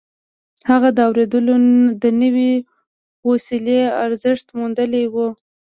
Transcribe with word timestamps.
هغه 0.69 0.89
د 0.97 0.99
اورېدلو 1.07 1.55
د 2.01 2.03
نوې 2.21 2.51
وسيلې 3.29 3.81
ارزښت 4.05 4.47
موندلی 4.57 5.03
و. 5.13 5.15